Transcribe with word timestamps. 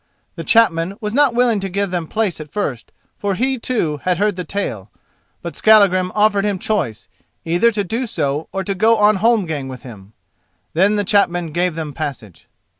The 0.35 0.43
chapman 0.43 0.97
was 0.99 1.13
not 1.13 1.35
willing 1.35 1.59
to 1.59 1.69
give 1.69 1.91
them 1.91 2.07
place 2.07 2.41
at 2.41 2.51
first, 2.51 2.91
for 3.19 3.35
he, 3.35 3.59
too, 3.59 3.97
had 3.97 4.17
heard 4.17 4.35
the 4.35 4.43
tale; 4.43 4.89
but 5.43 5.55
Skallagrim 5.55 6.11
offered 6.15 6.43
him 6.43 6.57
choice, 6.57 7.07
either 7.45 7.69
to 7.69 7.83
do 7.83 8.07
so 8.07 8.47
or 8.51 8.63
to 8.63 8.73
go 8.73 8.97
on 8.97 9.17
holmgang 9.17 9.67
with 9.67 9.83
him. 9.83 10.13
Then 10.73 10.95
the 10.95 11.03
chapman 11.05 11.51
gave 11.51 11.75
them 11.75 11.93
passage. 11.93 12.47